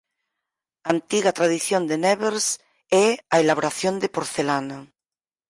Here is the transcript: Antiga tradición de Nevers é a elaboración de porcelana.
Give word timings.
Antiga 0.93 1.31
tradición 1.39 1.83
de 1.89 1.97
Nevers 2.03 2.47
é 3.05 3.07
a 3.33 3.35
elaboración 3.43 3.95
de 4.01 4.07
porcelana. 4.15 4.77